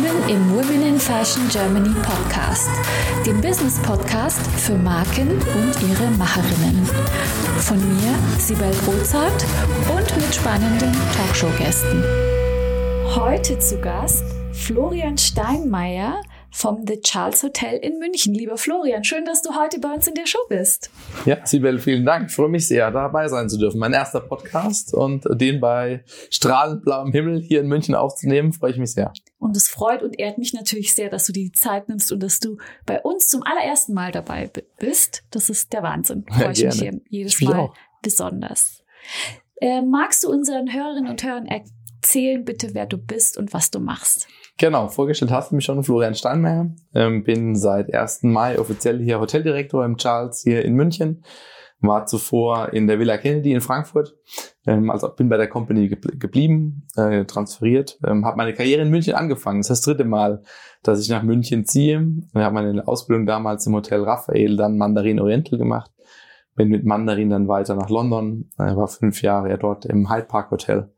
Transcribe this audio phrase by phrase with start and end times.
[0.00, 2.68] willkommen im Women in Fashion Germany Podcast,
[3.26, 6.84] dem Business Podcast für Marken und ihre Macherinnen.
[7.58, 9.44] Von mir, Sibel Rozart
[9.90, 12.04] und mit spannenden Talkshow-Gästen.
[13.14, 16.20] Heute zu Gast Florian Steinmeier,
[16.50, 18.34] vom The Charles Hotel in München.
[18.34, 20.90] Lieber Florian, schön, dass du heute bei uns in der Show bist.
[21.24, 22.28] Ja, Sibel, vielen Dank.
[22.28, 23.78] Ich freue mich sehr, dabei sein zu dürfen.
[23.78, 28.78] Mein erster Podcast und den bei strahlend blauem Himmel hier in München aufzunehmen, freue ich
[28.78, 29.12] mich sehr.
[29.38, 32.40] Und es freut und ehrt mich natürlich sehr, dass du die Zeit nimmst und dass
[32.40, 35.22] du bei uns zum allerersten Mal dabei bist.
[35.30, 36.24] Das ist der Wahnsinn.
[36.28, 37.74] Freue ich mich hier jedes Mal auch.
[38.02, 38.82] besonders.
[39.60, 43.80] Äh, magst du unseren Hörerinnen und Hörern erzählen bitte, wer du bist und was du
[43.80, 44.28] machst?
[44.56, 46.70] Genau, vorgestellt hast du mich schon, Florian Steinmeier.
[46.94, 48.24] Ähm, bin seit 1.
[48.24, 51.22] Mai offiziell hier Hoteldirektor im Charles hier in München.
[51.80, 54.16] War zuvor in der Villa Kennedy in Frankfurt.
[54.66, 57.98] Ähm, also bin bei der Company geblieben, äh, transferiert.
[58.04, 59.60] Ähm, habe meine Karriere in München angefangen.
[59.60, 60.42] Das ist das dritte Mal,
[60.82, 62.04] dass ich nach München ziehe.
[62.34, 65.92] Ich habe meine Ausbildung damals im Hotel Raphael, dann Mandarin Oriental gemacht.
[66.56, 68.50] Bin mit Mandarin dann weiter nach London.
[68.58, 70.90] Äh, war fünf Jahre ja dort im Hyde Park Hotel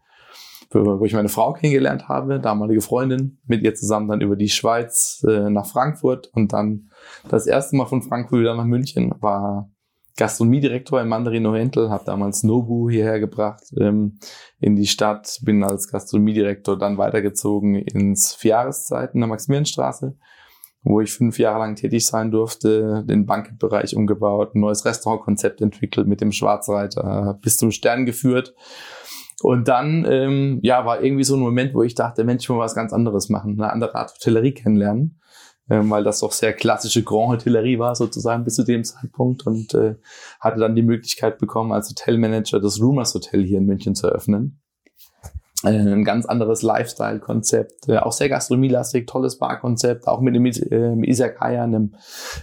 [0.72, 5.25] wo ich meine Frau kennengelernt habe, damalige Freundin, mit ihr zusammen dann über die Schweiz
[5.28, 6.91] äh, nach Frankfurt und dann
[7.28, 9.70] das erste Mal von Frankfurt wieder nach München, war
[10.16, 14.19] Gastronomiedirektor im Mandarin Oriental, habe damals Nobu hierher gebracht ähm,
[14.58, 20.16] in die Stadt, bin als Gastronomiedirektor dann weitergezogen ins Vierjahreszeiten in der Maximilianstraße,
[20.83, 26.06] wo ich fünf Jahre lang tätig sein durfte, den Banketbereich umgebaut, ein neues Restaurantkonzept entwickelt,
[26.06, 28.55] mit dem Schwarzreiter bis zum Stern geführt.
[29.42, 32.58] Und dann, ähm, ja, war irgendwie so ein Moment, wo ich dachte, Mensch, ich will
[32.58, 35.19] was ganz anderes machen, eine andere Art Hotellerie kennenlernen,
[35.71, 39.97] weil das doch sehr klassische Grand Hotellerie war sozusagen bis zu dem Zeitpunkt und äh,
[40.41, 44.61] hatte dann die Möglichkeit bekommen, als Hotelmanager das Rumors Hotel hier in München zu eröffnen.
[45.65, 51.09] Äh, ein ganz anderes Lifestyle-Konzept, äh, auch sehr gastronomielastig, tolles Barkonzept, auch mit dem äh,
[51.09, 51.95] Isakaya, einem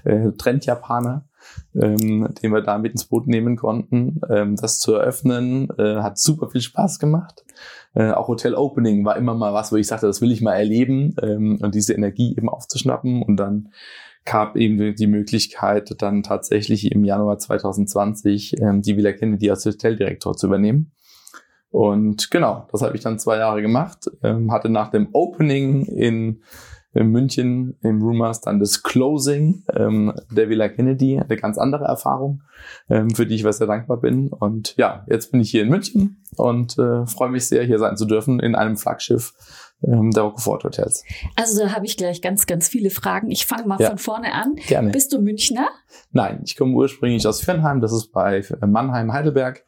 [0.04, 1.28] äh, Trend-Japaner
[1.76, 4.22] ähm, den wir da mit ins Boot nehmen konnten.
[4.30, 7.46] Ähm, das zu eröffnen äh, hat super viel Spaß gemacht.
[7.94, 10.54] Äh, auch Hotel Opening war immer mal was, wo ich sagte, das will ich mal
[10.54, 13.24] erleben ähm, und diese Energie eben aufzuschnappen.
[13.24, 13.70] Und dann
[14.26, 20.36] gab eben die Möglichkeit, dann tatsächlich im Januar 2020 ähm, die Villa Kennedy als Hoteldirektor
[20.36, 20.92] zu übernehmen.
[21.70, 24.10] Und genau, das habe ich dann zwei Jahre gemacht.
[24.24, 26.42] Ähm, hatte nach dem Opening in
[26.98, 32.42] in München im Rumors dann das Closing ähm, der Villa Kennedy, eine ganz andere Erfahrung,
[32.90, 34.30] ähm, für die ich sehr dankbar bin.
[34.30, 37.98] Und ja, jetzt bin ich hier in München und äh, freue mich sehr, hier sein
[37.98, 39.34] zu dürfen in einem Flaggschiff
[39.84, 41.04] ähm, der Rockford Hotels.
[41.36, 43.30] Also da habe ich gleich ganz, ganz viele Fragen.
[43.30, 43.90] Ich fange mal ja.
[43.90, 44.56] von vorne an.
[44.68, 44.92] Gerne.
[44.92, 45.68] Bist du Münchner?
[46.12, 49.64] Nein, ich komme ursprünglich aus Firnheim, das ist bei Mannheim, Heidelberg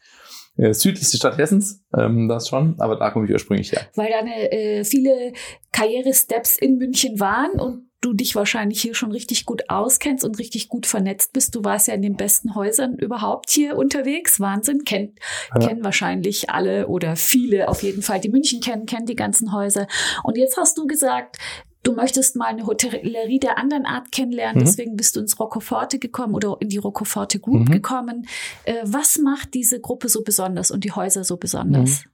[0.59, 3.87] äh, südlichste Stadt Hessens, ähm, das schon, aber da komme ich ursprünglich her.
[3.95, 5.33] Weil deine äh, viele
[5.71, 10.69] Karrieresteps in München waren und du dich wahrscheinlich hier schon richtig gut auskennst und richtig
[10.69, 11.55] gut vernetzt bist.
[11.55, 14.39] Du warst ja in den besten Häusern überhaupt hier unterwegs.
[14.39, 14.85] Wahnsinn.
[14.85, 15.19] Kennt,
[15.53, 15.67] ja.
[15.67, 19.87] kennen wahrscheinlich alle oder viele auf jeden Fall, die München kennen, kennen die ganzen Häuser.
[20.23, 21.37] Und jetzt hast du gesagt,
[21.84, 24.66] du möchtest mal eine Hotellerie der anderen Art kennenlernen, mhm.
[24.66, 27.72] deswegen bist du ins Roccoforte gekommen oder in die Roccoforte Group mhm.
[27.72, 28.28] gekommen.
[28.66, 32.03] Äh, was macht diese Gruppe so besonders und die Häuser so besonders?
[32.03, 32.09] Mhm.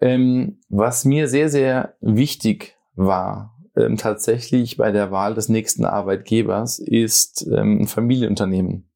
[0.00, 6.78] Ähm, was mir sehr, sehr wichtig war, ähm, tatsächlich bei der Wahl des nächsten Arbeitgebers,
[6.78, 8.88] ist ähm, ein Familienunternehmen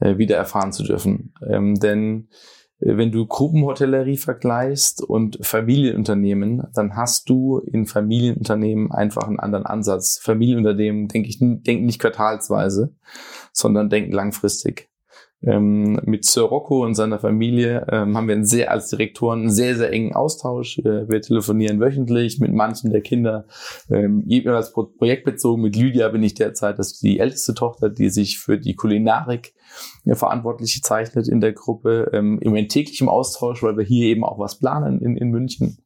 [0.00, 1.34] äh, wieder erfahren zu dürfen.
[1.48, 2.28] Ähm, denn
[2.78, 10.18] wenn du Gruppenhotellerie vergleichst und Familienunternehmen, dann hast du in Familienunternehmen einfach einen anderen Ansatz.
[10.18, 12.94] Familienunternehmen denke ich, denken nicht quartalsweise,
[13.52, 14.90] sondern denken langfristig.
[15.42, 19.50] Ähm, mit Sir Rocco und seiner Familie ähm, haben wir einen sehr als Direktoren einen
[19.50, 20.78] sehr, sehr engen Austausch.
[20.78, 23.46] Äh, wir telefonieren wöchentlich mit manchen der Kinder,
[23.90, 25.62] ähm, jeweils projektbezogen.
[25.62, 29.54] Mit Lydia bin ich derzeit das die älteste Tochter, die sich für die Kulinarik
[30.06, 32.10] äh, verantwortlich zeichnet in der Gruppe.
[32.12, 35.85] Ähm, Im täglichen Austausch, weil wir hier eben auch was planen in, in München.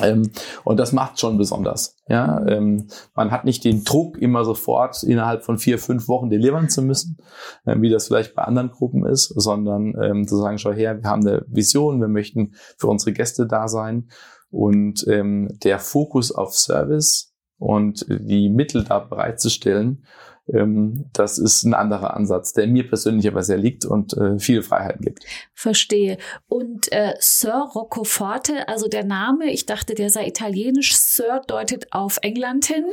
[0.00, 0.30] Ähm,
[0.64, 1.96] und das macht schon besonders.
[2.08, 6.70] Ja, ähm, man hat nicht den Druck, immer sofort innerhalb von vier, fünf Wochen delivern
[6.70, 7.18] zu müssen,
[7.66, 11.10] äh, wie das vielleicht bei anderen Gruppen ist, sondern ähm, zu sagen, schau her, wir
[11.10, 14.08] haben eine Vision, wir möchten für unsere Gäste da sein.
[14.50, 20.04] Und ähm, der Fokus auf Service und die Mittel da bereitzustellen,
[20.48, 24.62] ähm, das ist ein anderer Ansatz, der mir persönlich aber sehr liegt und äh, viele
[24.62, 25.24] Freiheiten gibt.
[25.54, 26.18] Verstehe.
[26.48, 30.96] Und äh, Sir Roccoforte, also der Name, ich dachte, der sei italienisch.
[30.96, 32.84] Sir deutet auf England hin.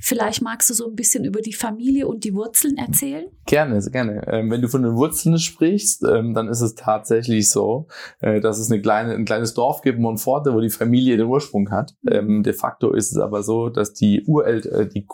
[0.00, 3.24] Vielleicht magst du so ein bisschen über die Familie und die Wurzeln erzählen?
[3.46, 4.26] Gerne, gerne.
[4.28, 7.86] Ähm, wenn du von den Wurzeln sprichst, ähm, dann ist es tatsächlich so,
[8.20, 11.70] äh, dass es eine kleine, ein kleines Dorf gibt, Monforte, wo die Familie den Ursprung
[11.70, 11.94] hat.
[12.02, 12.12] Mhm.
[12.12, 15.06] Ähm, de facto ist es aber so, dass die Ureltern, äh, die,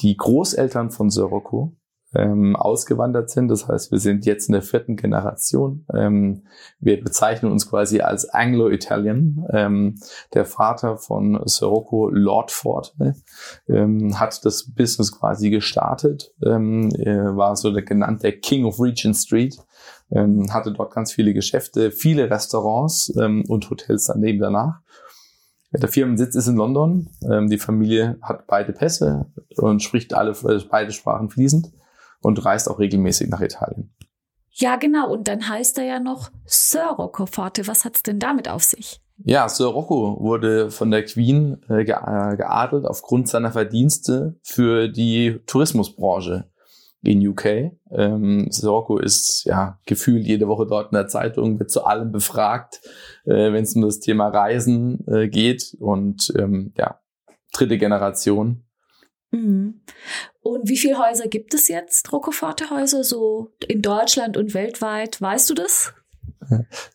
[0.00, 1.76] die Großeltern von Sirocco
[2.14, 3.48] ähm, ausgewandert sind.
[3.48, 5.84] Das heißt, wir sind jetzt in der vierten Generation.
[5.94, 6.44] Ähm,
[6.80, 9.46] wir bezeichnen uns quasi als Anglo-Italian.
[9.52, 10.00] Ähm,
[10.32, 12.94] der Vater von Sirocco, Lord Ford,
[13.68, 19.16] ähm, hat das Business quasi gestartet, ähm, er war so der genannte King of Regent
[19.16, 19.58] Street,
[20.10, 24.80] ähm, hatte dort ganz viele Geschäfte, viele Restaurants ähm, und Hotels daneben danach.
[25.72, 27.10] Der Firmensitz ist in London.
[27.30, 29.26] Ähm, die Familie hat beide Pässe
[29.56, 31.72] und spricht alle äh, beide Sprachen fließend
[32.22, 33.94] und reist auch regelmäßig nach Italien.
[34.50, 35.10] Ja, genau.
[35.10, 37.66] Und dann heißt er ja noch Sir Rocco Forte.
[37.66, 39.00] Was hat's denn damit auf sich?
[39.18, 45.40] Ja, Sir Rocco wurde von der Queen äh, äh geadelt aufgrund seiner Verdienste für die
[45.46, 46.50] Tourismusbranche
[47.02, 47.72] in UK.
[47.90, 52.80] Ähm, Rocco ist ja gefühlt jede Woche dort in der Zeitung, wird zu allem befragt,
[53.24, 57.00] äh, wenn es um das Thema Reisen äh, geht und ähm, ja,
[57.52, 58.64] dritte Generation
[59.30, 59.80] Mhm.
[60.40, 65.20] Und wie viele Häuser gibt es jetzt, Roccoforte-Häuser, so in Deutschland und weltweit?
[65.20, 65.92] Weißt du das?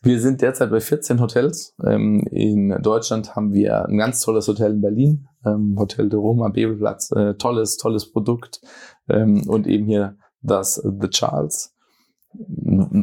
[0.01, 1.75] Wir sind derzeit bei 14 Hotels.
[1.85, 6.49] Ähm, in Deutschland haben wir ein ganz tolles Hotel in Berlin, ähm, Hotel de Roma,
[6.49, 8.61] Bebelplatz, äh, tolles, tolles Produkt.
[9.09, 11.73] Ähm, und eben hier das The Charles.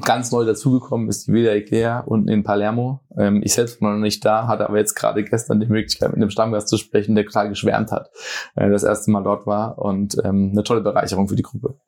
[0.02, 3.00] Ganz neu dazugekommen ist die Villa Eclair unten in Palermo.
[3.16, 6.16] Ähm, ich selbst war noch nicht da, hatte aber jetzt gerade gestern die Möglichkeit, mit
[6.16, 8.10] einem Stammgast zu sprechen, der total geschwärmt hat,
[8.56, 11.78] äh, das erste Mal dort war und ähm, eine tolle Bereicherung für die Gruppe.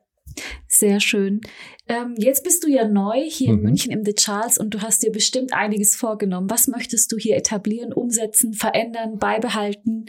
[0.67, 1.41] Sehr schön.
[1.87, 3.57] Ähm, jetzt bist du ja neu hier mhm.
[3.57, 6.49] in München im The Charles und du hast dir bestimmt einiges vorgenommen.
[6.49, 10.05] Was möchtest du hier etablieren, umsetzen, verändern, beibehalten?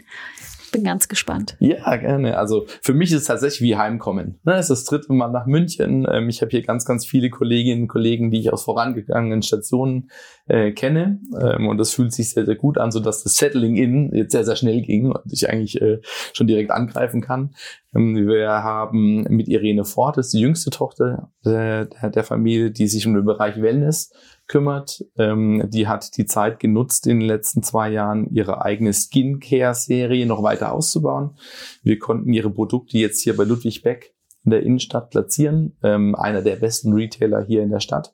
[0.75, 1.55] Bin ganz gespannt.
[1.59, 2.37] Ja, gerne.
[2.37, 4.39] Also für mich ist es tatsächlich wie Heimkommen.
[4.43, 6.05] Ne, es ist das dritte Mal nach München.
[6.11, 10.09] Ähm, ich habe hier ganz, ganz viele Kolleginnen und Kollegen, die ich aus vorangegangenen Stationen
[10.47, 11.21] äh, kenne.
[11.39, 14.43] Ähm, und das fühlt sich sehr, sehr gut an, sodass das Settling in jetzt sehr,
[14.43, 15.99] sehr schnell ging und ich eigentlich äh,
[16.33, 17.55] schon direkt angreifen kann.
[17.95, 22.87] Ähm, wir haben mit Irene Ford, das ist die jüngste Tochter äh, der Familie, die
[22.87, 24.11] sich um den Bereich Wellness
[24.47, 25.03] kümmert.
[25.17, 30.43] Ähm, die hat die Zeit genutzt in den letzten zwei Jahren, ihre eigene Skincare-Serie noch
[30.43, 31.37] weiter auszubauen.
[31.83, 34.13] Wir konnten ihre Produkte jetzt hier bei Ludwig Beck
[34.43, 38.13] in der Innenstadt platzieren, ähm, einer der besten Retailer hier in der Stadt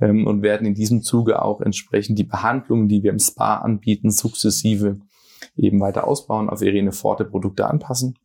[0.00, 4.10] ähm, und werden in diesem Zuge auch entsprechend die Behandlungen, die wir im Spa anbieten,
[4.10, 4.98] sukzessive
[5.56, 8.18] eben weiter ausbauen, auf Irene Forte Produkte anpassen.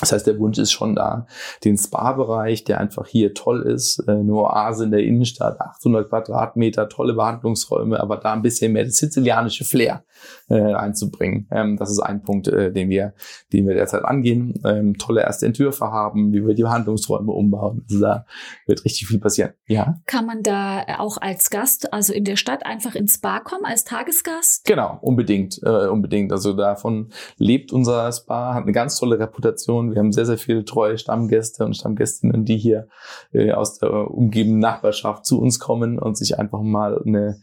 [0.00, 1.26] Das heißt, der Wunsch ist schon da,
[1.64, 6.88] den Spa-Bereich, der einfach hier toll ist, äh, eine Oase in der Innenstadt, 800 Quadratmeter,
[6.88, 10.04] tolle Behandlungsräume, aber da ein bisschen mehr das sizilianische Flair
[10.48, 11.46] äh, reinzubringen.
[11.50, 13.14] Ähm, das ist ein Punkt, äh, den wir,
[13.52, 14.54] den wir derzeit angehen.
[14.64, 17.84] Ähm, tolle erste Entwürfe haben, wie wir die Behandlungsräume umbauen.
[17.88, 18.26] Also da
[18.66, 19.52] wird richtig viel passieren.
[19.66, 20.00] Ja.
[20.06, 23.84] Kann man da auch als Gast, also in der Stadt einfach ins Spa kommen, als
[23.84, 24.64] Tagesgast?
[24.64, 26.32] Genau, unbedingt, äh, unbedingt.
[26.32, 30.64] Also davon lebt unser Spa, hat eine ganz tolle Reputation wir haben sehr, sehr viele
[30.64, 32.88] treue Stammgäste und Stammgästinnen, die hier
[33.32, 37.40] äh, aus der umgebenden Nachbarschaft zu uns kommen und sich einfach mal eine,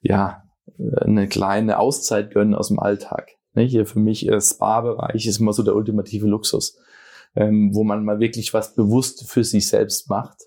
[0.00, 0.42] ja,
[1.00, 3.30] eine kleine Auszeit gönnen aus dem Alltag.
[3.54, 6.78] Ne, hier für mich äh, Spa-Bereich ist immer so der ultimative Luxus,
[7.34, 10.38] ähm, wo man mal wirklich was bewusst für sich selbst macht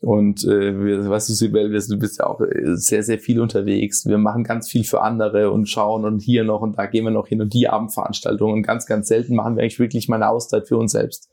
[0.00, 4.06] und äh, wir, weißt du, Sibel, du bist ja auch äh, sehr, sehr viel unterwegs.
[4.06, 7.10] Wir machen ganz viel für andere und schauen und hier noch und da gehen wir
[7.10, 8.54] noch hin und die Abendveranstaltungen.
[8.56, 11.28] Und ganz, ganz selten machen wir eigentlich wirklich mal eine Auszeit für uns selbst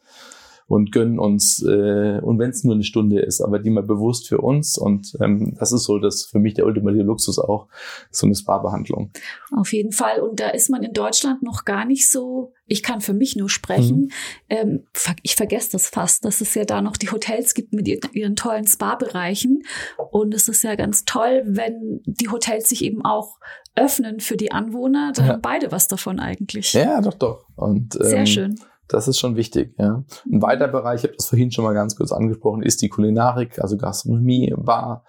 [0.67, 4.27] und gönnen uns, äh, und wenn es nur eine Stunde ist, aber die mal bewusst
[4.27, 4.77] für uns.
[4.77, 7.67] Und ähm, das ist so das für mich der ultimative Luxus auch,
[8.11, 9.11] so eine Spa-Behandlung.
[9.55, 10.19] Auf jeden Fall.
[10.19, 13.49] Und da ist man in Deutschland noch gar nicht so, ich kann für mich nur
[13.49, 13.97] sprechen.
[13.97, 14.11] Mhm.
[14.49, 14.83] Ähm,
[15.23, 18.35] ich vergesse das fast, dass es ja da noch die Hotels gibt mit ihren, ihren
[18.35, 19.63] tollen Spa-Bereichen.
[20.11, 23.39] Und es ist ja ganz toll, wenn die Hotels sich eben auch
[23.75, 25.13] öffnen für die Anwohner.
[25.15, 25.27] Da ja.
[25.29, 26.73] haben beide was davon eigentlich.
[26.73, 27.45] Ja, doch, doch.
[27.55, 28.59] Und, ähm, Sehr schön.
[28.87, 29.75] Das ist schon wichtig.
[29.77, 30.03] Ja.
[30.25, 33.59] Ein weiterer Bereich, ich habe das vorhin schon mal ganz kurz angesprochen, ist die Kulinarik,
[33.59, 35.03] also Gastronomie, Bar.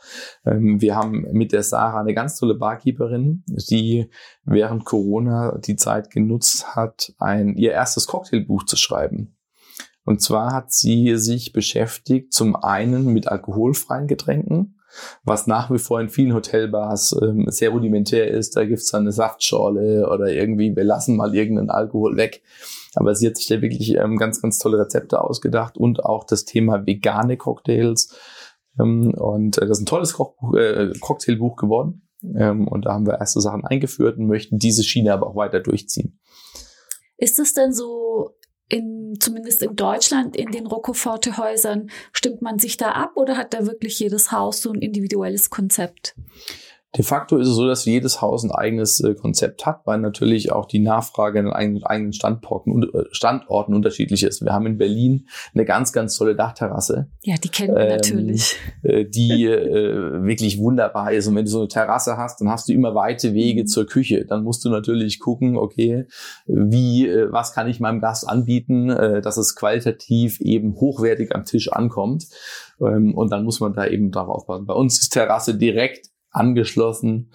[0.44, 4.10] Ähm, wir haben mit der Sarah eine ganz tolle Barkeeperin, die
[4.44, 9.36] während Corona die Zeit genutzt hat, ein ihr erstes Cocktailbuch zu schreiben.
[10.04, 14.78] Und zwar hat sie sich beschäftigt zum einen mit alkoholfreien Getränken,
[15.22, 18.56] was nach wie vor in vielen Hotelbars ähm, sehr rudimentär ist.
[18.56, 22.42] Da gibt's dann eine Saftschorle oder irgendwie, wir lassen mal irgendeinen Alkohol weg.
[22.98, 26.44] Aber sie hat sich da wirklich ähm, ganz, ganz tolle Rezepte ausgedacht und auch das
[26.44, 28.12] Thema vegane Cocktails.
[28.80, 32.08] Ähm, und äh, das ist ein tolles Kochbuch, äh, Cocktailbuch geworden.
[32.36, 35.60] Ähm, und da haben wir erste Sachen eingeführt und möchten diese Schiene aber auch weiter
[35.60, 36.18] durchziehen.
[37.16, 38.34] Ist es denn so
[38.68, 43.64] in, zumindest in Deutschland, in den Roccoforte-Häusern, stimmt man sich da ab oder hat da
[43.64, 46.16] wirklich jedes Haus so ein individuelles Konzept?
[46.98, 50.50] De facto ist es so, dass jedes Haus ein eigenes äh, Konzept hat, weil natürlich
[50.50, 54.44] auch die Nachfrage an eigenen, eigenen Standorten, äh, Standorten unterschiedlich ist.
[54.44, 57.08] Wir haben in Berlin eine ganz, ganz tolle Dachterrasse.
[57.22, 58.56] Ja, die kennen wir ähm, natürlich.
[58.82, 61.28] Äh, die äh, wirklich wunderbar ist.
[61.28, 63.66] Und wenn du so eine Terrasse hast, dann hast du immer weite Wege mhm.
[63.68, 64.24] zur Küche.
[64.24, 66.06] Dann musst du natürlich gucken, okay,
[66.46, 72.26] wie, was kann ich meinem Gast anbieten, dass es qualitativ eben hochwertig am Tisch ankommt.
[72.80, 74.66] Ähm, und dann muss man da eben drauf aufpassen.
[74.66, 77.30] Bei uns ist Terrasse direkt angeschlossen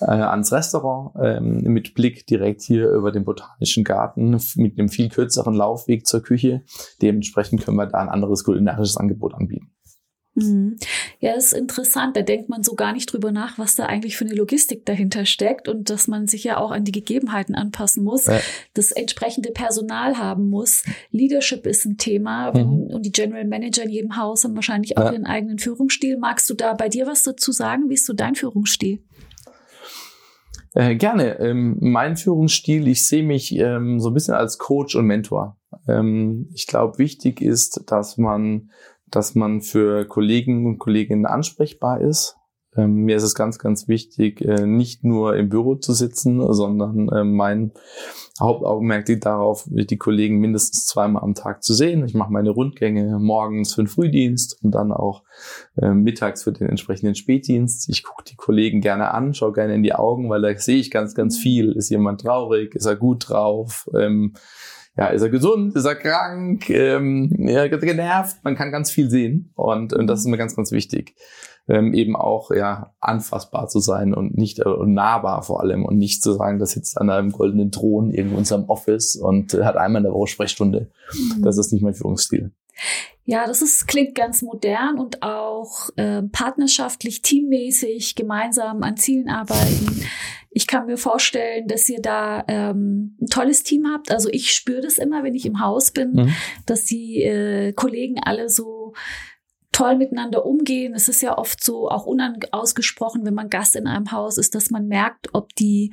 [0.00, 5.08] äh, ans Restaurant ähm, mit Blick direkt hier über den Botanischen Garten mit einem viel
[5.08, 6.62] kürzeren Laufweg zur Küche.
[7.00, 9.70] Dementsprechend können wir da ein anderes kulinarisches Angebot anbieten.
[10.34, 10.78] Mhm.
[11.20, 12.16] Ja, das ist interessant.
[12.16, 15.26] Da denkt man so gar nicht drüber nach, was da eigentlich für eine Logistik dahinter
[15.26, 18.40] steckt und dass man sich ja auch an die Gegebenheiten anpassen muss, ja.
[18.74, 20.84] das entsprechende Personal haben muss.
[21.10, 22.84] Leadership ist ein Thema mhm.
[22.86, 25.12] und die General Manager in jedem Haus haben wahrscheinlich auch ja.
[25.12, 26.16] ihren eigenen Führungsstil.
[26.16, 27.90] Magst du da bei dir was dazu sagen?
[27.90, 29.02] Wie ist so dein Führungsstil?
[30.74, 31.38] Äh, gerne.
[31.38, 35.58] Ähm, mein Führungsstil, ich sehe mich ähm, so ein bisschen als Coach und Mentor.
[35.86, 38.70] Ähm, ich glaube, wichtig ist, dass man
[39.12, 42.36] dass man für Kollegen und Kolleginnen ansprechbar ist.
[42.74, 47.08] Ähm, mir ist es ganz, ganz wichtig, äh, nicht nur im Büro zu sitzen, sondern
[47.10, 47.72] äh, mein
[48.40, 52.04] Hauptaugenmerk liegt darauf, die Kollegen mindestens zweimal am Tag zu sehen.
[52.06, 55.22] Ich mache meine Rundgänge morgens für den Frühdienst und dann auch
[55.76, 57.90] äh, mittags für den entsprechenden Spätdienst.
[57.90, 60.90] Ich gucke die Kollegen gerne an, schaue gerne in die Augen, weil da sehe ich
[60.90, 61.72] ganz, ganz viel.
[61.72, 62.74] Ist jemand traurig?
[62.74, 63.88] Ist er gut drauf?
[63.94, 64.32] Ähm,
[64.96, 69.50] ja, ist er gesund, ist er krank, ähm, ja, genervt, man kann ganz viel sehen
[69.54, 71.14] und, und das ist mir ganz, ganz wichtig.
[71.68, 76.20] Ähm, eben auch ja anfassbar zu sein und nicht äh, nahbar vor allem und nicht
[76.20, 79.76] zu sagen, das sitzt an einem goldenen Thron irgendwo in seinem Office und äh, hat
[79.76, 80.90] einmal in der Woche Sprechstunde.
[81.12, 81.42] Mhm.
[81.42, 82.50] Das ist nicht mein Führungsstil.
[83.24, 90.04] Ja, das ist, klingt ganz modern und auch äh, partnerschaftlich, teammäßig, gemeinsam an Zielen arbeiten.
[90.50, 94.10] Ich kann mir vorstellen, dass ihr da ähm, ein tolles Team habt.
[94.10, 96.34] Also ich spüre das immer, wenn ich im Haus bin, mhm.
[96.66, 98.92] dass die äh, Kollegen alle so
[99.72, 100.92] toll miteinander umgehen.
[100.94, 104.70] Es ist ja oft so auch unausgesprochen, wenn man Gast in einem Haus ist, dass
[104.70, 105.92] man merkt, ob die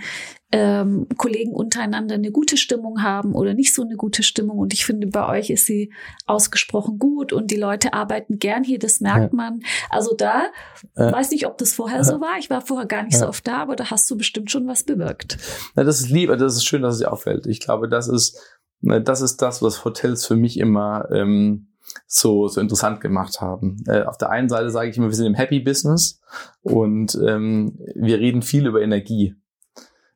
[0.52, 4.58] ähm, Kollegen untereinander eine gute Stimmung haben oder nicht so eine gute Stimmung.
[4.58, 5.94] Und ich finde, bei euch ist sie
[6.26, 9.38] ausgesprochen gut und die Leute arbeiten gern hier, das merkt ja.
[9.38, 9.62] man.
[9.90, 10.48] Also da,
[10.96, 12.38] äh, weiß nicht, ob das vorher äh, so war.
[12.38, 14.68] Ich war vorher gar nicht äh, so oft da, aber da hast du bestimmt schon
[14.68, 15.38] was bewirkt.
[15.78, 17.46] Ja, das ist lieb, das ist schön, dass es dir auffällt.
[17.48, 18.38] Ich glaube, das ist,
[18.82, 21.69] das ist das, was Hotels für mich immer ähm,
[22.08, 23.84] so, so interessant gemacht haben.
[23.88, 26.22] Äh, auf der einen Seite sage ich immer, wir sind im Happy Business
[26.62, 29.36] und ähm, wir reden viel über Energie.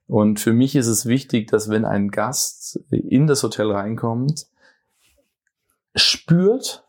[0.07, 4.47] Und für mich ist es wichtig, dass wenn ein Gast in das Hotel reinkommt,
[5.95, 6.83] spürt,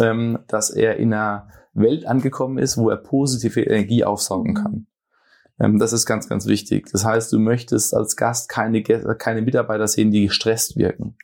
[0.00, 4.86] ähm, dass er in einer Welt angekommen ist, wo er positive Energie aufsaugen kann.
[5.60, 6.88] Ähm, das ist ganz, ganz wichtig.
[6.90, 11.16] Das heißt, du möchtest als Gast keine, keine Mitarbeiter sehen, die gestresst wirken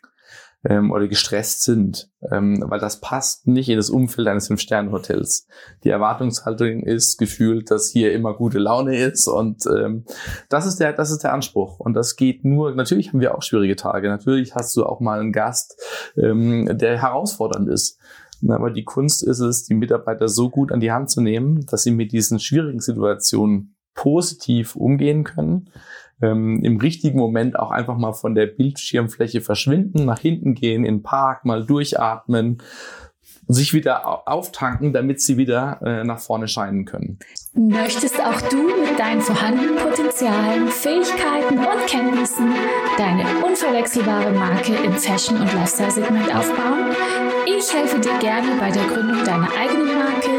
[0.69, 5.47] ähm, oder gestresst sind, ähm, weil das passt nicht in das Umfeld eines Fünf-Sterne-Hotels.
[5.85, 10.05] Die Erwartungshaltung ist gefühlt, dass hier immer gute Laune ist und ähm,
[10.49, 12.75] das ist der, das ist der Anspruch und das geht nur.
[12.75, 14.09] Natürlich haben wir auch schwierige Tage.
[14.09, 15.81] Natürlich hast du auch mal einen Gast,
[16.17, 17.99] ähm, der herausfordernd ist.
[18.47, 21.85] Aber die Kunst ist es, die Mitarbeiter so gut an die Hand zu nehmen, dass
[21.85, 25.71] sie mit diesen schwierigen Situationen positiv umgehen können
[26.23, 30.97] ähm, im richtigen Moment auch einfach mal von der Bildschirmfläche verschwinden, nach hinten gehen, in
[30.97, 32.59] den Park, mal durchatmen,
[33.49, 37.19] sich wieder auftanken, damit sie wieder äh, nach vorne scheinen können.
[37.55, 42.53] Möchtest auch du mit deinen vorhandenen Potenzialen, Fähigkeiten und Kenntnissen
[42.99, 46.91] deine unverwechselbare Marke im Fashion- und Lifestyle-Segment aufbauen?
[47.47, 50.31] Ich helfe dir gerne bei der Gründung deiner eigenen Marke,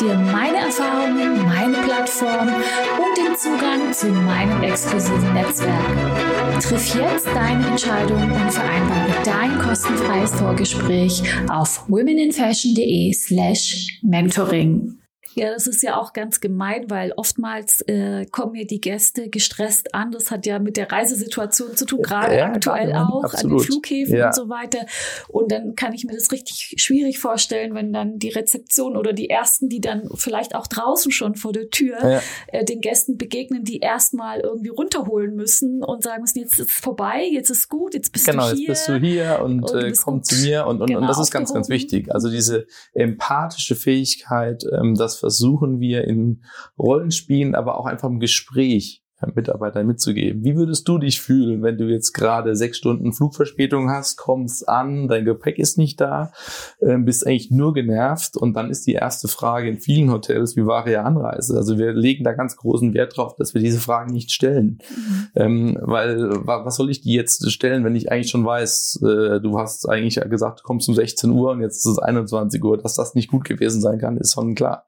[0.00, 6.60] dir meine Erfahrungen, meine Plattform und den Zugang zu meinem exklusiven Netzwerk.
[6.60, 14.98] Triff jetzt deine Entscheidung und vereinbare dein kostenfreies Vorgespräch auf womeninfashion.de slash mentoring.
[15.34, 19.94] Ja, das ist ja auch ganz gemein, weil oftmals äh, kommen mir die Gäste gestresst
[19.94, 20.10] an.
[20.10, 23.44] Das hat ja mit der Reisesituation zu tun, gerade ja, aktuell ja, auch absolut.
[23.44, 24.26] an den Flughäfen ja.
[24.26, 24.86] und so weiter.
[25.28, 29.30] Und dann kann ich mir das richtig schwierig vorstellen, wenn dann die Rezeption oder die
[29.30, 33.78] ersten, die dann vielleicht auch draußen schon vor der Tür äh, den Gästen begegnen, die
[33.78, 38.12] erstmal irgendwie runterholen müssen und sagen müssen, jetzt ist es vorbei, jetzt ist gut, jetzt
[38.12, 38.66] bist genau, du hier.
[38.66, 41.06] Genau, jetzt bist du hier und, und äh, komm zu mir und, und, genau, und
[41.06, 42.12] das ist ganz, ganz wichtig.
[42.12, 46.44] Also diese empathische Fähigkeit, ähm, das versuchen wir in
[46.78, 49.02] Rollenspielen, aber auch einfach im Gespräch
[49.34, 50.44] Mitarbeiter mitzugeben.
[50.44, 55.08] Wie würdest du dich fühlen, wenn du jetzt gerade sechs Stunden Flugverspätung hast, kommst an,
[55.08, 56.32] dein Gepäck ist nicht da,
[56.80, 60.66] äh, bist eigentlich nur genervt und dann ist die erste Frage in vielen Hotels, wie
[60.66, 61.56] war ihre Anreise?
[61.56, 64.78] Also wir legen da ganz großen Wert drauf, dass wir diese Fragen nicht stellen.
[64.88, 65.26] Mhm.
[65.34, 69.58] Ähm, weil was soll ich die jetzt stellen, wenn ich eigentlich schon weiß, äh, du
[69.58, 72.94] hast eigentlich gesagt, du kommst um 16 Uhr und jetzt ist es 21 Uhr, dass
[72.94, 74.86] das nicht gut gewesen sein kann, ist schon klar.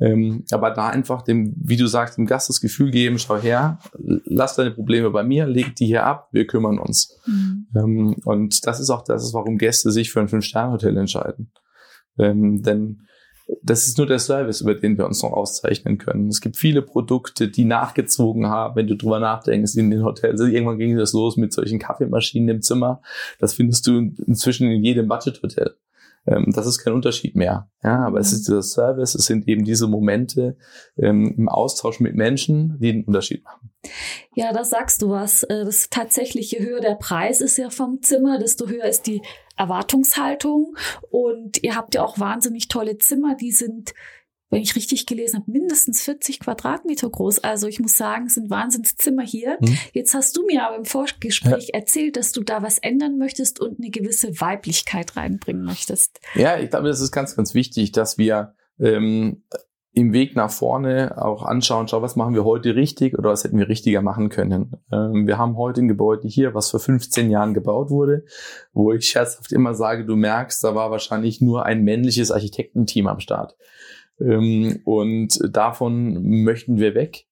[0.00, 3.78] Ähm, aber da einfach dem, wie du sagst, dem Gast das Gefühl geben, schau her,
[4.24, 7.18] lass deine Probleme bei mir, leg die hier ab, wir kümmern uns.
[7.26, 7.66] Mhm.
[7.76, 11.52] Ähm, und das ist auch das, warum Gäste sich für ein Fünf-Sterne-Hotel entscheiden.
[12.18, 13.02] Ähm, denn
[13.62, 16.28] das ist nur der Service, über den wir uns noch auszeichnen können.
[16.28, 20.40] Es gibt viele Produkte, die nachgezogen haben, wenn du drüber nachdenkst, in den Hotels.
[20.40, 23.02] Irgendwann ging das los mit solchen Kaffeemaschinen im Zimmer.
[23.38, 25.74] Das findest du inzwischen in jedem Budget-Hotel.
[26.26, 27.68] Ähm, das ist kein Unterschied mehr.
[27.82, 30.56] Ja, aber es ist dieser Service, es sind eben diese Momente
[30.96, 33.70] ähm, im Austausch mit Menschen, die den Unterschied machen.
[34.34, 35.42] Ja, da sagst du was.
[35.42, 39.22] Äh, das tatsächlich, je höher der Preis ist ja vom Zimmer, desto höher ist die
[39.56, 40.76] Erwartungshaltung.
[41.10, 43.92] Und ihr habt ja auch wahnsinnig tolle Zimmer, die sind
[44.52, 47.38] wenn ich richtig gelesen habe, mindestens 40 Quadratmeter groß.
[47.42, 49.56] Also ich muss sagen, es sind Wahnsinnszimmer hier.
[49.60, 49.78] Mhm.
[49.94, 51.80] Jetzt hast du mir aber im Vorgespräch ja.
[51.80, 56.20] erzählt, dass du da was ändern möchtest und eine gewisse Weiblichkeit reinbringen möchtest.
[56.34, 59.42] Ja, ich glaube, das ist ganz, ganz wichtig, dass wir ähm,
[59.94, 63.58] im Weg nach vorne auch anschauen, schau, was machen wir heute richtig oder was hätten
[63.58, 64.76] wir richtiger machen können.
[64.92, 68.24] Ähm, wir haben heute ein Gebäude hier, was vor 15 Jahren gebaut wurde,
[68.74, 73.20] wo ich scherzhaft immer sage, du merkst, da war wahrscheinlich nur ein männliches Architektenteam am
[73.20, 73.56] Start.
[74.20, 77.26] Ähm, und davon möchten wir weg.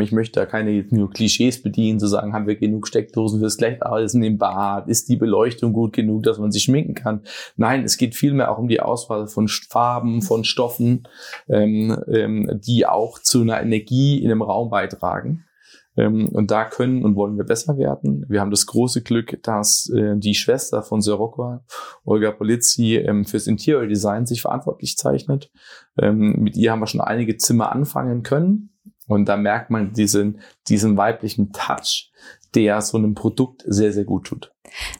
[0.00, 4.22] Ich möchte da keine nur Klischees bedienen, zu sagen, haben wir genug Steckdosen fürs Lichtarbeiten
[4.24, 4.88] im Bad?
[4.88, 7.22] Ist die Beleuchtung gut genug, dass man sich schminken kann?
[7.56, 11.06] Nein, es geht vielmehr auch um die Auswahl von Farben, von Stoffen,
[11.48, 15.45] ähm, ähm, die auch zu einer Energie in einem Raum beitragen.
[15.96, 18.24] Ähm, und da können und wollen wir besser werden.
[18.28, 21.60] Wir haben das große Glück, dass äh, die Schwester von Sirocco,
[22.04, 25.50] Olga Polizzi, ähm, fürs Interior Design sich verantwortlich zeichnet.
[25.98, 28.70] Ähm, mit ihr haben wir schon einige Zimmer anfangen können.
[29.08, 32.10] Und da merkt man diesen, diesen weiblichen Touch,
[32.54, 34.52] der so einem Produkt sehr, sehr gut tut.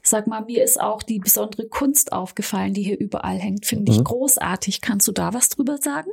[0.02, 3.66] Sag mal, mir ist auch die besondere Kunst aufgefallen, die hier überall hängt.
[3.66, 4.04] Finde ich mhm.
[4.04, 4.80] großartig.
[4.80, 6.10] Kannst du da was drüber sagen?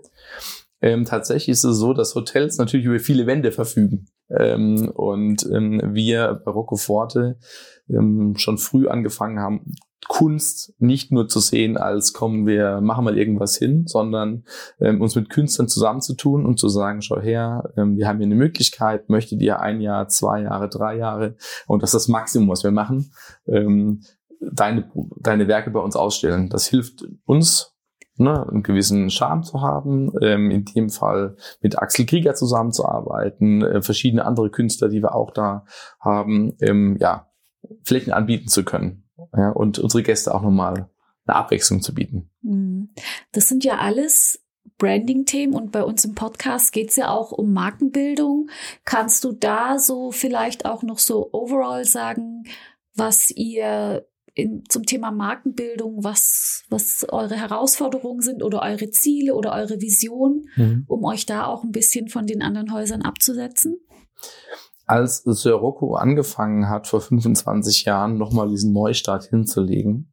[0.83, 4.07] Ähm, tatsächlich ist es so, dass Hotels natürlich über viele Wände verfügen.
[4.29, 7.39] Ähm, und ähm, wir bei Roccoforte
[7.89, 9.75] ähm, schon früh angefangen haben,
[10.09, 14.43] Kunst nicht nur zu sehen als, komm, wir machen mal irgendwas hin, sondern
[14.81, 18.35] ähm, uns mit Künstlern zusammenzutun und zu sagen, schau her, ähm, wir haben hier eine
[18.35, 22.65] Möglichkeit, möchtet ihr ein Jahr, zwei Jahre, drei Jahre und das ist das Maximum, was
[22.65, 23.13] wir machen,
[23.47, 24.01] ähm,
[24.41, 24.91] deine,
[25.21, 26.49] deine Werke bei uns ausstellen.
[26.49, 27.72] Das hilft uns
[28.17, 33.81] ne, einen gewissen Charme zu haben, ähm, in dem Fall mit Axel Krieger zusammenzuarbeiten, äh,
[33.81, 35.65] verschiedene andere Künstler, die wir auch da
[35.99, 37.27] haben, ähm, ja,
[37.83, 40.89] Flächen anbieten zu können ja, und unsere Gäste auch nochmal
[41.25, 42.29] eine Abwechslung zu bieten.
[42.41, 42.89] Mhm.
[43.31, 44.43] Das sind ja alles
[44.77, 48.49] Branding-Themen und bei uns im Podcast geht es ja auch um Markenbildung.
[48.85, 52.43] Kannst du da so vielleicht auch noch so overall sagen,
[52.95, 59.53] was ihr in, zum Thema Markenbildung, was, was eure Herausforderungen sind oder eure Ziele oder
[59.53, 60.85] eure Vision, mhm.
[60.87, 63.77] um euch da auch ein bisschen von den anderen Häusern abzusetzen?
[64.85, 70.11] Als Sirocco angefangen hat, vor 25 Jahren nochmal diesen Neustart hinzulegen,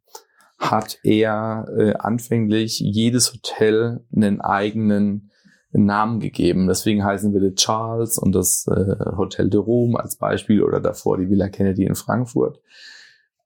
[0.59, 5.30] hat er äh, anfänglich jedes Hotel einen eigenen
[5.72, 6.66] Namen gegeben.
[6.66, 11.16] Deswegen heißen wir The Charles und das äh, Hotel de Rome als Beispiel oder davor
[11.16, 12.61] die Villa Kennedy in Frankfurt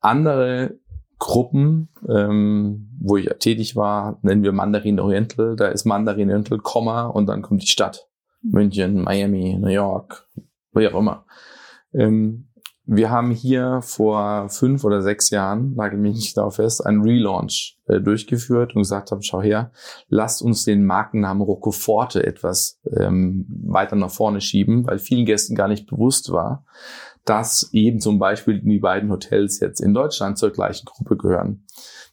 [0.05, 0.79] andere
[1.19, 5.57] Gruppen, ähm, wo ich tätig war, nennen wir Mandarin Oriental.
[5.57, 8.09] Da ist Mandarin Oriental, Komma und dann kommt die Stadt.
[8.43, 10.29] München, Miami, New York,
[10.73, 11.25] wie auch immer.
[11.95, 12.51] Ähm,
[12.87, 17.79] wir haben hier vor fünf oder sechs Jahren, nagel mich nicht darauf fest, einen Relaunch
[17.87, 19.73] äh, durchgeführt und gesagt haben, schau her,
[20.09, 25.69] lasst uns den Markennamen Roccoforte etwas ähm, weiter nach vorne schieben, weil vielen Gästen gar
[25.69, 26.67] nicht bewusst war,
[27.25, 31.65] dass eben zum Beispiel die beiden Hotels jetzt in Deutschland zur gleichen Gruppe gehören.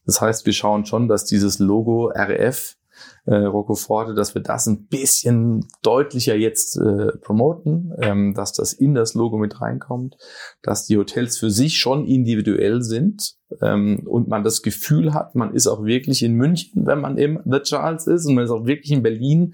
[0.06, 2.78] Das heißt, wir schauen schon, dass dieses Logo RF
[3.26, 8.96] äh, Roccoforte, dass wir das ein bisschen deutlicher jetzt äh, promoten, ähm, dass das in
[8.96, 10.18] das Logo mit reinkommt,
[10.64, 15.54] dass die Hotels für sich schon individuell sind ähm, und man das Gefühl hat, man
[15.54, 18.66] ist auch wirklich in München, wenn man im The Charles ist und man ist auch
[18.66, 19.54] wirklich in Berlin,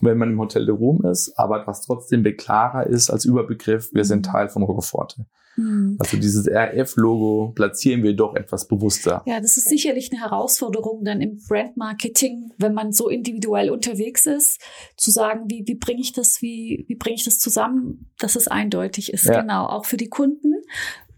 [0.00, 4.04] wenn man im Hotel de Rom ist, aber was trotzdem klarer ist als Überbegriff, wir
[4.04, 5.26] sind Teil von Roccoforte.
[5.56, 5.96] Mhm.
[5.98, 9.22] Also dieses RF-Logo platzieren wir doch etwas bewusster.
[9.26, 14.60] Ja, das ist sicherlich eine Herausforderung dann im Brandmarketing, wenn man so individuell unterwegs ist,
[14.96, 18.48] zu sagen, wie, wie bringe ich das, wie, wie bringe ich das zusammen, dass es
[18.48, 19.24] eindeutig ist.
[19.24, 19.40] Ja.
[19.40, 20.54] Genau, auch für die Kunden.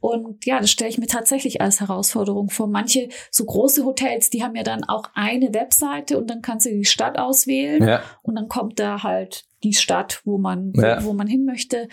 [0.00, 2.68] Und ja, das stelle ich mir tatsächlich als Herausforderung vor.
[2.68, 6.70] Manche so große Hotels, die haben ja dann auch eine Webseite und dann kannst du
[6.70, 8.02] die Stadt auswählen ja.
[8.22, 11.02] und dann kommt da halt die Stadt, wo man, ja.
[11.02, 11.88] wo, wo man hin möchte.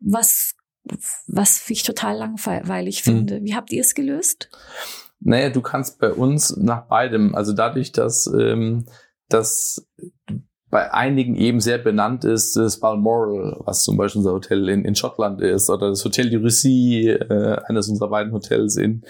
[0.00, 0.56] Was
[1.26, 3.04] was ich total langweilig hm.
[3.04, 3.40] finde.
[3.40, 3.44] Mhm.
[3.44, 4.50] Wie habt ihr es gelöst?
[5.20, 8.86] Naja, du kannst bei uns nach beidem, also dadurch, dass, ähm,
[9.28, 9.86] dass
[10.70, 14.94] bei einigen eben sehr benannt ist, das Balmoral, was zum Beispiel unser Hotel in, in
[14.94, 19.02] Schottland ist, oder das Hotel de Russie, äh, eines unserer beiden Hotels in,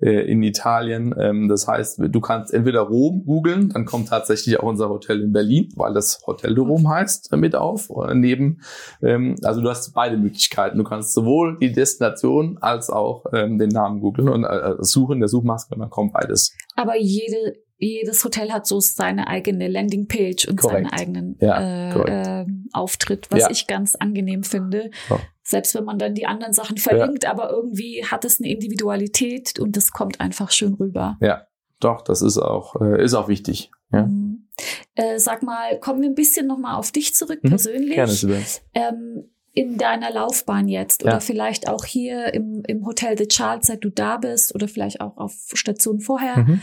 [0.00, 1.14] äh, in Italien.
[1.18, 5.32] Ähm, das heißt, du kannst entweder Rom googeln, dann kommt tatsächlich auch unser Hotel in
[5.32, 7.90] Berlin, weil das Hotel de Rom heißt, mit auf.
[7.90, 8.60] Äh, neben,
[9.02, 10.78] ähm, also du hast beide Möglichkeiten.
[10.78, 15.28] Du kannst sowohl die Destination als auch ähm, den Namen googeln und äh, suchen der
[15.28, 16.56] Suchmaske und dann kommt beides.
[16.76, 20.90] Aber jede jedes Hotel hat so seine eigene Landingpage und Korrekt.
[20.90, 23.50] seinen eigenen ja, äh, äh, Auftritt, was ja.
[23.50, 24.90] ich ganz angenehm finde.
[25.08, 25.18] Ja.
[25.42, 29.76] Selbst wenn man dann die anderen Sachen verlinkt, aber irgendwie hat es eine Individualität und
[29.76, 31.16] das kommt einfach schön rüber.
[31.20, 31.46] Ja,
[31.80, 33.70] doch, das ist auch, äh, ist auch wichtig.
[33.92, 34.06] Ja.
[34.06, 34.46] Mhm.
[34.94, 37.48] Äh, sag mal, kommen wir ein bisschen nochmal auf dich zurück mhm.
[37.48, 37.94] persönlich.
[37.94, 43.66] Gerne, ähm, in deiner Laufbahn jetzt oder vielleicht auch hier im, im Hotel The Charles,
[43.66, 46.38] seit du da bist oder vielleicht auch auf Station vorher.
[46.38, 46.60] Mhm.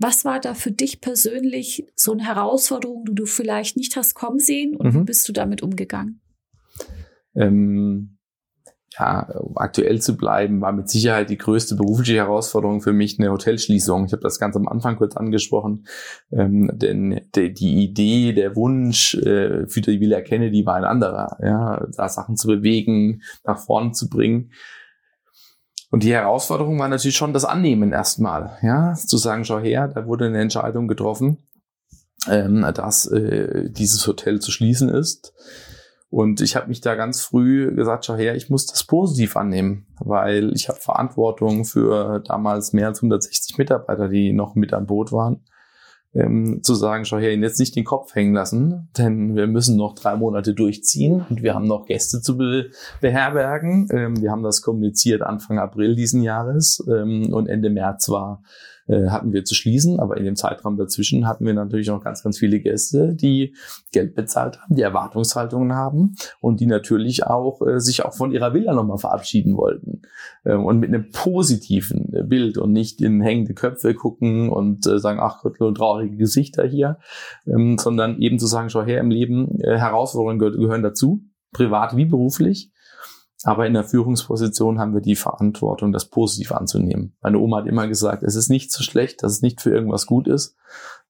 [0.00, 4.38] Was war da für dich persönlich so eine Herausforderung, die du vielleicht nicht hast kommen
[4.38, 5.00] sehen und mhm.
[5.00, 6.22] wie bist du damit umgegangen?
[7.34, 8.16] Ähm,
[8.98, 13.30] ja, um aktuell zu bleiben, war mit Sicherheit die größte berufliche Herausforderung für mich eine
[13.30, 14.06] Hotelschließung.
[14.06, 15.86] Ich habe das ganz am Anfang kurz angesprochen,
[16.32, 21.36] ähm, denn de, die Idee, der Wunsch äh, für die Villa Kennedy war ein anderer,
[21.42, 24.50] ja, da Sachen zu bewegen, nach vorne zu bringen.
[25.90, 30.06] Und die Herausforderung war natürlich schon das Annehmen erstmal, ja, zu sagen, schau her, da
[30.06, 31.38] wurde eine Entscheidung getroffen,
[32.28, 35.32] ähm, dass äh, dieses Hotel zu schließen ist.
[36.08, 39.86] Und ich habe mich da ganz früh gesagt, schau her, ich muss das positiv annehmen,
[39.98, 45.12] weil ich habe Verantwortung für damals mehr als 160 Mitarbeiter, die noch mit an Boot
[45.12, 45.44] waren
[46.14, 49.94] ähm, zu sagen, schau her, jetzt nicht den Kopf hängen lassen, denn wir müssen noch
[49.94, 52.70] drei Monate durchziehen und wir haben noch Gäste zu be
[53.00, 53.88] beherbergen.
[53.92, 58.42] Ähm, wir haben das kommuniziert Anfang April diesen Jahres ähm, und Ende März war
[58.90, 62.22] äh, hatten wir zu schließen, aber in dem Zeitraum dazwischen hatten wir natürlich noch ganz,
[62.22, 63.54] ganz viele Gäste, die
[63.92, 68.52] Geld bezahlt haben, die Erwartungshaltungen haben und die natürlich auch äh, sich auch von ihrer
[68.52, 70.02] Villa nochmal verabschieden wollten
[70.44, 74.98] äh, und mit einem positiven äh, Bild und nicht in hängende Köpfe gucken und äh,
[74.98, 76.98] sagen, ach Gott, traurige Gesichter hier,
[77.46, 81.22] ähm, sondern eben zu sagen, schau her im Leben, äh, Herausforderungen gehören dazu,
[81.52, 82.72] privat wie beruflich.
[83.42, 87.16] Aber in der Führungsposition haben wir die Verantwortung, das positiv anzunehmen.
[87.22, 90.06] Meine Oma hat immer gesagt, es ist nicht so schlecht, dass es nicht für irgendwas
[90.06, 90.56] gut ist.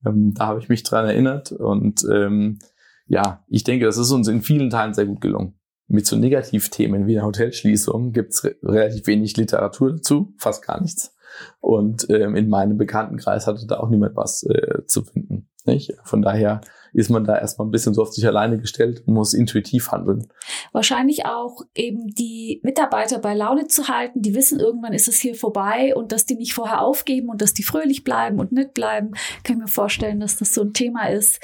[0.06, 1.50] Ähm, da habe ich mich dran erinnert.
[1.50, 2.60] Und ähm,
[3.06, 5.54] ja, ich denke, das ist uns in vielen Teilen sehr gut gelungen.
[5.88, 10.80] Mit so Negativthemen wie der Hotelschließung gibt es re relativ wenig Literatur dazu, fast gar
[10.80, 11.16] nichts.
[11.58, 15.48] Und ähm, in meinem Bekanntenkreis hatte da auch niemand was äh, zu finden.
[15.64, 15.94] Nicht?
[16.04, 16.60] Von daher
[16.92, 20.28] ist man da erstmal ein bisschen so auf sich alleine gestellt und muss intuitiv handeln.
[20.72, 25.34] Wahrscheinlich auch eben die Mitarbeiter bei Laune zu halten, die wissen, irgendwann ist es hier
[25.34, 29.12] vorbei und dass die nicht vorher aufgeben und dass die fröhlich bleiben und nett bleiben.
[29.44, 31.40] Kann ich mir vorstellen, dass das so ein Thema ist,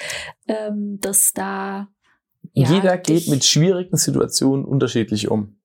[0.48, 1.88] ähm, dass da
[2.52, 5.56] ja, jeder geht mit schwierigen Situationen unterschiedlich um.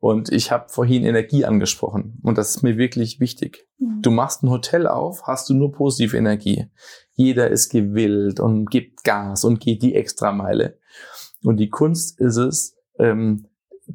[0.00, 3.68] Und ich habe vorhin Energie angesprochen und das ist mir wirklich wichtig.
[3.78, 4.00] Mhm.
[4.00, 6.70] Du machst ein Hotel auf, hast du nur positive Energie.
[7.20, 10.78] Jeder ist gewillt und gibt Gas und geht die Extrameile.
[11.44, 13.46] Und die Kunst ist es, ähm,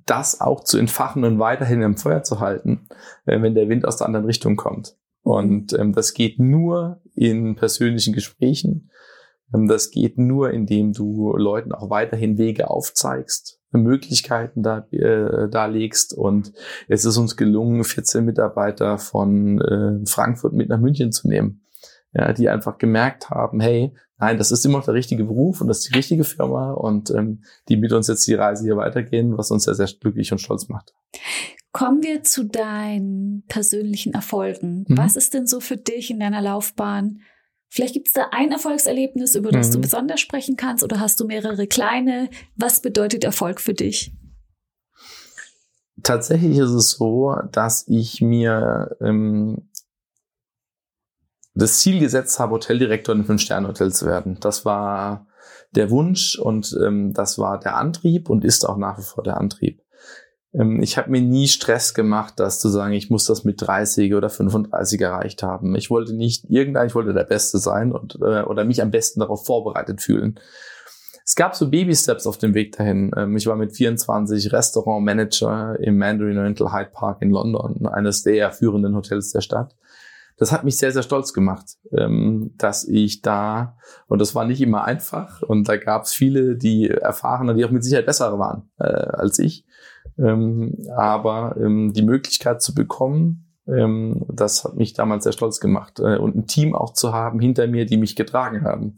[0.05, 2.87] das auch zu entfachen und weiterhin im Feuer zu halten,
[3.25, 4.95] äh, wenn der Wind aus der anderen Richtung kommt.
[5.23, 8.91] Und ähm, das geht nur in persönlichen Gesprächen.
[9.55, 16.13] Ähm, das geht nur, indem du Leuten auch weiterhin Wege aufzeigst, Möglichkeiten da, äh, darlegst.
[16.13, 16.53] Und
[16.87, 21.64] es ist uns gelungen, 14 Mitarbeiter von äh, Frankfurt mit nach München zu nehmen.
[22.17, 25.67] Ja, die einfach gemerkt haben, hey, nein, das ist immer noch der richtige Beruf und
[25.67, 29.37] das ist die richtige Firma und ähm, die mit uns jetzt die Reise hier weitergehen,
[29.37, 30.93] was uns sehr, sehr glücklich und stolz macht.
[31.73, 34.85] Kommen wir zu deinen persönlichen Erfolgen.
[34.87, 34.97] Mhm.
[34.97, 37.19] Was ist denn so für dich in deiner Laufbahn
[37.75, 39.73] Vielleicht gibt es da ein Erfolgserlebnis, über das mhm.
[39.73, 42.29] du besonders sprechen kannst, oder hast du mehrere kleine?
[42.55, 44.13] Was bedeutet Erfolg für dich?
[46.01, 49.69] Tatsächlich ist es so, dass ich mir ähm,
[51.55, 54.37] das Ziel gesetzt habe, Hoteldirektor in einem Fünf-Sterne-Hotel zu werden.
[54.41, 55.27] Das war
[55.71, 59.37] der Wunsch und ähm, das war der Antrieb und ist auch nach wie vor der
[59.37, 59.81] Antrieb.
[60.53, 64.13] ähm, ich habe mir nie Stress gemacht, das zu sagen, ich muss das mit 30
[64.13, 65.75] oder 35 erreicht haben.
[65.75, 69.21] Ich wollte nicht irgendein, ich wollte der Beste sein und äh, oder mich am besten
[69.21, 70.39] darauf vorbereitet fühlen.
[71.27, 73.11] Es gab so Baby-Steps auf dem Weg dahin.
[73.17, 78.51] Ähm, ich war mit 24 Restaurantmanager im Mandarin Oriental Hyde Park in London, eines der
[78.51, 79.75] führenden Hotels der Stadt.
[80.37, 81.65] Das hat mich sehr, sehr stolz gemacht,
[81.97, 86.57] ähm, dass ich da, und das war nicht immer einfach, und da gab es viele,
[86.57, 89.65] die erfahrener, die auch mit Sicherheit bessere waren äh, als ich.
[90.17, 95.99] Ähm, aber die Möglichkeit zu bekommen, das hat mich damals sehr stolz gemacht.
[95.99, 98.95] Äh, und ein Team auch zu haben hinter mir, die mich getragen haben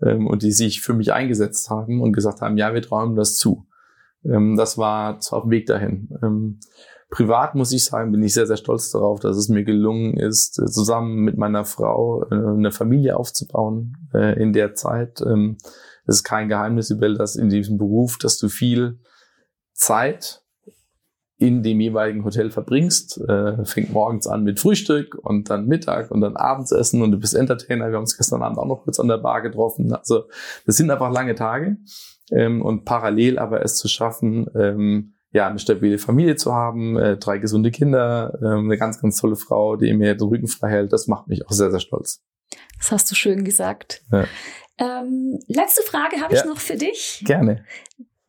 [0.00, 3.36] ähm, und die sich für mich eingesetzt haben und gesagt haben, ja, wir träumen das
[3.36, 3.66] zu.
[4.24, 6.60] Ähm, das war zwar auf dem Weg dahin.
[7.10, 10.58] Privat muss ich sagen, bin ich sehr, sehr stolz darauf, dass es mir gelungen ist,
[10.58, 15.20] äh, zusammen mit meiner Frau äh, eine Familie aufzubauen äh, in der Zeit.
[15.20, 15.58] Ähm,
[16.06, 18.98] es ist kein Geheimnis, über das in diesem Beruf, dass du viel
[19.72, 20.44] Zeit
[21.36, 23.20] in dem jeweiligen Hotel verbringst.
[23.28, 27.34] Äh, fängt morgens an mit Frühstück und dann Mittag und dann Abendsessen und du bist
[27.34, 27.88] Entertainer.
[27.88, 29.92] Wir haben uns gestern Abend auch noch kurz an der Bar getroffen.
[29.92, 30.24] Also
[30.66, 31.76] das sind einfach lange Tage
[32.30, 37.16] ähm, und parallel aber es zu schaffen, ähm, ja, eine stabile Familie zu haben, äh,
[37.16, 40.92] drei gesunde Kinder, äh, eine ganz, ganz tolle Frau, die mir den Rücken frei hält,
[40.92, 42.22] das macht mich auch sehr, sehr stolz.
[42.78, 44.02] Das hast du schön gesagt.
[44.12, 44.26] Ja.
[44.78, 46.40] Ähm, letzte Frage habe ja.
[46.40, 47.22] ich noch für dich.
[47.26, 47.64] Gerne.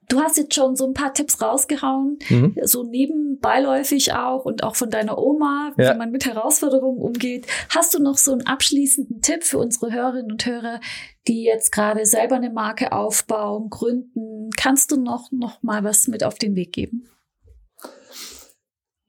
[0.10, 2.56] Du hast jetzt schon so ein paar Tipps rausgehauen, mhm.
[2.64, 5.94] so nebenbeiläufig auch und auch von deiner Oma, ja.
[5.94, 7.48] wie man mit Herausforderungen umgeht.
[7.70, 10.80] Hast du noch so einen abschließenden Tipp für unsere Hörerinnen und Hörer,
[11.28, 14.50] die jetzt gerade selber eine Marke aufbauen, gründen?
[14.58, 17.08] Kannst du noch, noch mal was mit auf den Weg geben?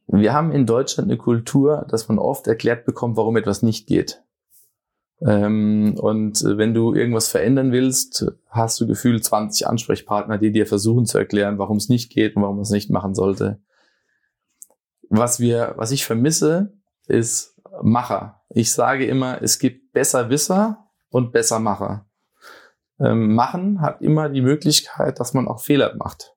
[0.08, 4.22] Wir haben in Deutschland eine Kultur, dass man oft erklärt bekommt, warum etwas nicht geht.
[5.20, 11.06] Ähm, und wenn du irgendwas verändern willst, hast du gefühlt 20 Ansprechpartner, die dir versuchen
[11.06, 13.60] zu erklären, warum es nicht geht und warum man es nicht machen sollte.
[15.08, 16.72] Was wir, was ich vermisse,
[17.06, 18.42] ist Macher.
[18.50, 22.06] Ich sage immer, es gibt besser Wisser und besser Macher.
[22.98, 26.34] Ähm, machen hat immer die Möglichkeit, dass man auch Fehler macht.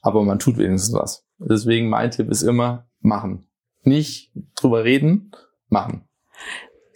[0.00, 1.26] Aber man tut wenigstens was.
[1.38, 3.48] Deswegen mein Tipp ist immer machen.
[3.82, 5.32] Nicht drüber reden,
[5.68, 6.08] machen.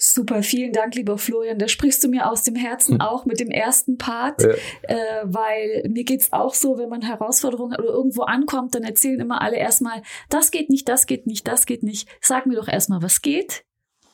[0.01, 1.59] Super, vielen Dank, lieber Florian.
[1.59, 4.51] Da sprichst du mir aus dem Herzen auch mit dem ersten Part, ja.
[4.83, 9.43] äh, weil mir geht's auch so, wenn man Herausforderungen oder irgendwo ankommt, dann erzählen immer
[9.43, 12.09] alle erstmal, das geht nicht, das geht nicht, das geht nicht.
[12.21, 13.65] Sag mir doch erstmal, was geht.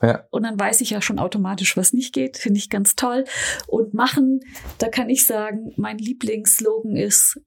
[0.01, 0.27] Ja.
[0.31, 2.37] Und dann weiß ich ja schon automatisch, was nicht geht.
[2.37, 3.25] Finde ich ganz toll.
[3.67, 4.41] Und machen,
[4.79, 7.41] da kann ich sagen, mein Lieblingsslogan ist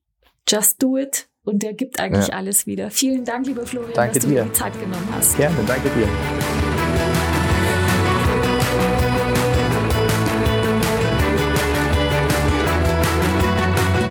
[0.47, 1.27] Just do it.
[1.43, 2.35] Und der gibt eigentlich ja.
[2.35, 2.91] alles wieder.
[2.91, 5.37] Vielen Dank, lieber Florian, danke dass du dir die Zeit genommen hast.
[5.37, 6.66] Gerne, danke dir.